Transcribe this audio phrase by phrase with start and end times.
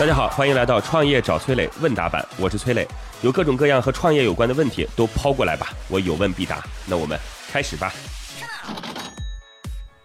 [0.00, 2.88] 大家好，欢迎来到创业找崔磊问答版，我是崔磊，
[3.20, 6.64] 有各种各样和创业有关的问题都抛过来吧，我有问必答。
[6.86, 7.18] 那我们
[7.52, 7.92] 开始吧。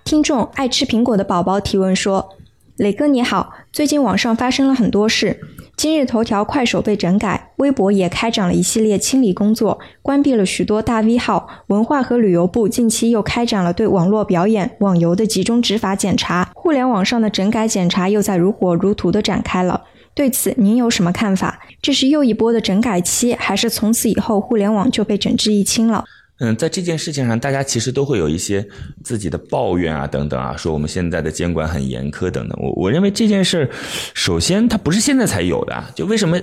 [0.04, 2.36] 听众爱吃苹果的宝宝提问说
[2.76, 5.39] ：“磊哥你好，最近网上发生了很多事。”
[5.77, 11.48] 今日头条、快手被整改，微博也开展了一系列清理工作，关闭了许多大 V 号。
[11.68, 19.84] 文化和旅游部近期又开展了对网络表演、网游的集中执法检查，互联网上的整改检查又在如火如荼的展开了。
[20.13, 21.60] 对此，您有什么看法？
[21.82, 26.05] 这是又一波的整改期，还是从此以后互联网就被整治一清了？
[26.39, 28.67] 嗯，在这件事情上，大家其实都会有一些
[29.03, 32.59] 自己的抱怨啊，等等啊，说我们现在的监管很严苛等等。
[32.62, 33.70] 我我认为这件事，
[34.13, 36.38] 首先它不是现在才有的，就为什么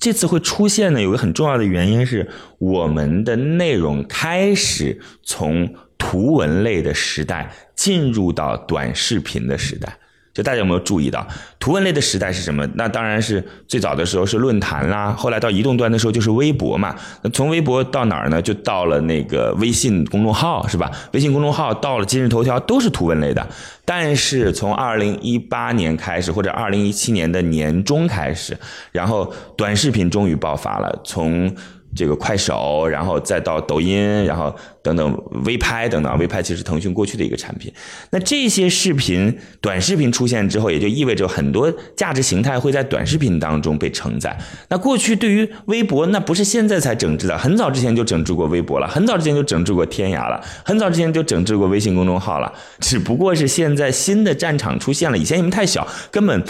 [0.00, 1.00] 这次会出现呢？
[1.02, 2.26] 有个很重要的原因是，
[2.58, 9.98] 我们的内容开始从图文类的时代进入到短视频的时代。
[10.34, 11.24] 就大家有没有注意到，
[11.60, 12.68] 图文类的时代是什么？
[12.74, 16.94] 那当然是最早的时候是论坛啦，后来到移动端的时候就是微博嘛。
[17.22, 18.42] 那从微博到哪儿呢？
[18.42, 20.90] 就到了那个微信公众号，是吧？
[21.12, 23.46] 微信公众号到了今日头条，都是图文类的。
[23.84, 28.58] 但是从二零一八年开始，或者二零一七年的年中开始，
[28.90, 31.00] 然后短视频终于爆发了。
[31.04, 31.54] 从
[31.94, 37.72] 这个快手，然后再到抖音，然后等等微拍等等，微拍其实腾讯过去的一个产品。
[38.10, 44.36] 那这些视频、短视频出现之后，也就意味着很多价值形态会在短视频当中被承载。
[44.68, 55.16] 那过去对于微博，那不是现在才整治的，很早之前就整治过微博了，很早之前就整治过天涯了，很早之前就整治过微信公众号了，只不过是现在新的战场出现了。
[55.16, 56.42] 以前你们太小，根本。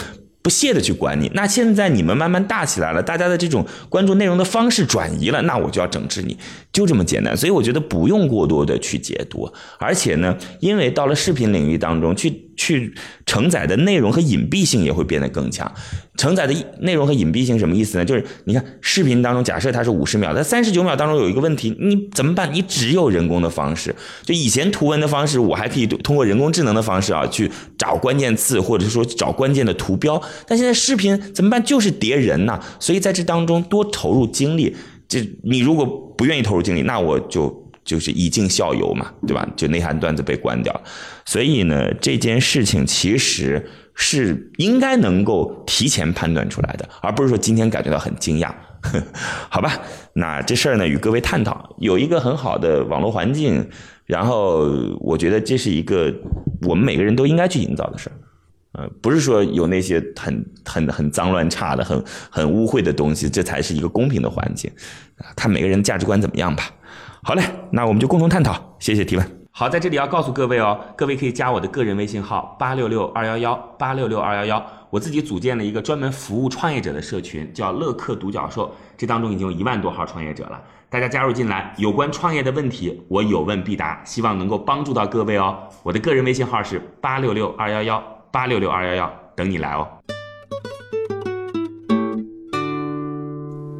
[0.45, 6.37] 不屑的去管你，那现在你们慢慢大起来了，大家的这种关注内容的方式转移了，那我就要整治你，
[6.71, 7.35] 就这么简单。
[7.35, 12.44] 所以我觉得不用过多的去解读，而且呢，因为到了视频领域当中去。
[12.55, 12.93] 去
[13.25, 15.71] 承载的内容和隐蔽性也会变得更强。
[16.17, 18.05] 承载的内容和隐蔽性什么意思呢？
[18.05, 22.53] 就是你看视频当中，假设它是五十秒，在三十九秒当中有一个问题，你怎么办？
[22.53, 23.93] 你只有人工的方式。
[24.23, 30.21] 就以前图文的方式，我还可以通过人工智能的方式啊去找关键词，或者说找关键的图标。
[30.47, 31.61] 但现在视频怎么办？
[31.63, 32.61] 就是叠人呐。
[32.79, 34.75] 所以在这当中多投入精力。
[35.07, 37.64] 这你如果不愿意投入精力，那我就。
[37.85, 39.47] 就是以儆效尤嘛，对吧？
[39.55, 40.81] 就内涵段子被关掉，
[41.23, 48.51] 所以呢，这件事情其实是应该能够提前判断出来的，而不是说今天感觉到很惊讶，
[49.49, 49.79] 好吧？
[50.13, 53.69] 那这事儿呢，与各位探讨，有一个很好的网络环境，
[54.05, 54.67] 然后
[54.99, 56.11] 我觉得这是一个
[56.63, 58.15] 我们每个人都应该去营造的事儿，
[58.81, 64.71] 呃，不是说有那些很很很脏乱差的、很很污秽的东西，这才是一个公平的环境，
[65.35, 66.69] 看每个人价值观怎么样吧。
[67.27, 67.41] 好嘞，
[67.71, 68.53] 那我们就共同探讨。
[68.77, 69.47] 谢谢提问。
[69.49, 80.61] 好，在这里要告诉各位哦，各位可以加我的个人微信号八六六二幺幺八六六二幺幺，我自己组建了一个专门服务创业者的社群，叫乐客独角兽，这当中已经有一万多号创业者了。
[80.87, 85.57] 大家加入进来，有关创业的问题，我有问必答，希望能够帮助到各位哦。
[85.81, 89.87] 我的个人微信号是八六六二幺幺八六六二幺幺，等你来哦。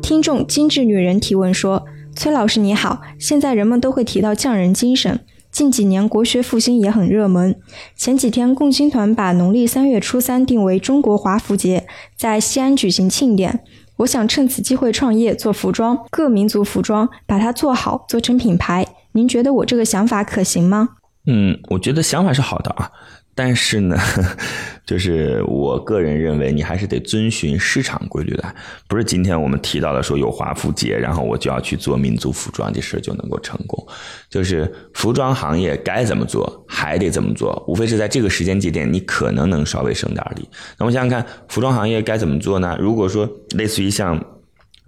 [0.02, 1.86] 听众精致女人提问说。
[2.16, 5.20] 崔老师你好，现在人们都会提到匠人精神，
[5.52, 7.60] 近几年国学复兴也很热门。
[7.96, 11.86] 前几天共青团把农历三月初三定为中国华服节，
[12.18, 13.64] 在西安举行庆典。
[13.98, 18.88] 我想趁此机会创业做服装，各民族服装，把它做好，做成品牌。
[19.12, 20.90] 您觉得我这个想法可行吗？
[21.28, 22.92] 嗯，我觉得想法是好的啊。
[23.38, 23.98] 但是呢，
[24.86, 28.56] 就是我个人认为，你还是得遵循市场规律的，
[28.88, 33.86] 不是今天我们提到的说有华服节，然后我就要去做民族服装这事就能够成功。
[34.30, 40.48] 就是服装行业该怎么做，还得怎么做，无非是在这个时间节点，你可能能稍微省点力。
[40.80, 42.78] 那我想想看，服装行业该怎么做呢？
[42.80, 44.24] 如果说类似于像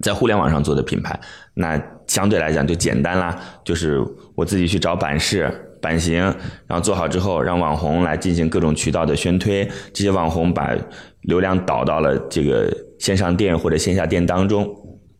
[0.00, 1.20] 在互联网上做的品牌，
[1.52, 4.02] 那相对来讲就简单啦，就是
[4.34, 5.66] 我自己去找版式。
[5.80, 6.20] 版型，
[6.66, 10.76] 然后做好之后，让网红来进行各种渠道的宣推，这些网红把
[11.22, 14.66] 流量导到了这个线上店或者线下店当中。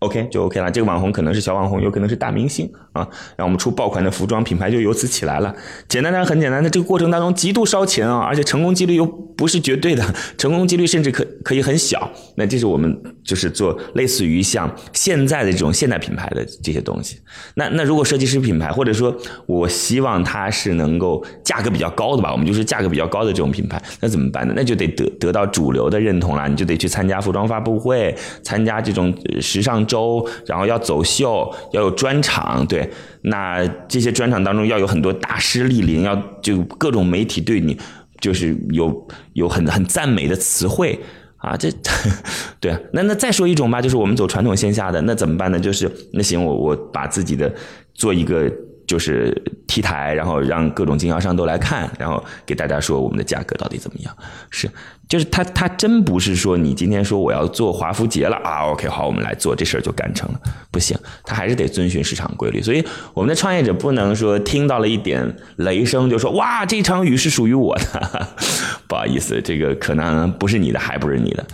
[0.01, 3.07] OK 就 OK 了，这个网红可能是小网红，有可能是大明星啊，
[3.37, 5.53] 让我们出爆款的服装品牌就由此起来了。
[5.89, 12.09] 简单的很简单的，这个过程当中极度烧钱啊，而且成功几率又不是绝对的，成功几率甚至可可以很小。
[12.37, 17.19] 那这是我们就是做类似于像现在的这种现代品牌的这些东西。
[17.57, 19.13] 那那如果设计师品牌，或者说
[19.47, 24.55] 我希望它是能够价格比较高的吧，我们就是价格比较高的这种品牌，那怎么办呢？
[24.57, 29.88] 那就得得得到主流的认同了，你就得去参加服装发布会，参加这种时尚。
[29.89, 32.89] 周，然后要走秀，要有专场，对，
[33.23, 37.77] 那这些专场当中要有很多大师莅临，要就各种媒体对你
[38.21, 41.01] 就是有有很很赞美的词汇
[41.39, 41.71] 啊，这
[42.61, 45.59] 对，那那再说一种吧，就是我们走传统线下的，那怎么办呢？
[45.59, 47.53] 就是那行，我我把自己的
[47.95, 48.53] 做一个
[48.89, 49.33] 就是
[49.69, 54.17] T 台，然后让各种经销商都来看，然后给大家说我们的价格到底怎么样。
[54.49, 54.69] 是，
[55.07, 60.41] 就是他他真不是说你今天说我要做华夫节了啊，OK 好，我们来做这事儿就干成了，
[60.71, 62.63] 不行，他还是得遵循市场规律。
[62.63, 62.83] 所以
[63.13, 68.29] 我们的创业者不能说听到了一点雷声就说哇这场雨是属于我的，
[68.89, 71.45] 不好意思，这个可能不是你的，还不是你的。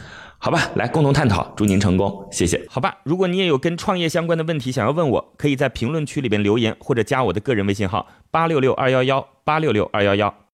[0.45, 2.63] 好吧，来共同探讨，祝您成功，谢谢。
[2.69, 10.35] 好吧，如果你也有跟创业相关的问题想要问我，可以在评论区里边留言，或者加我的个人微信号八六六二幺幺八六六二幺幺。